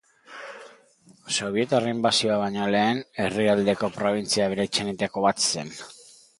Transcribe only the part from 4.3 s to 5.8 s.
aberatsenetako bat zen.